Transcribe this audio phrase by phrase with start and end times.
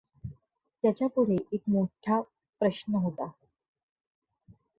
[0.83, 2.19] त्याच्यापुढे एक मोठा
[2.61, 3.29] प्रष्ण होता.